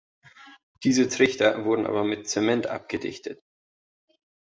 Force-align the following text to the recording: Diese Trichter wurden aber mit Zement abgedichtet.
Diese 0.83 1.07
Trichter 1.09 1.63
wurden 1.63 1.85
aber 1.85 2.03
mit 2.03 2.27
Zement 2.27 2.65
abgedichtet. 2.65 3.39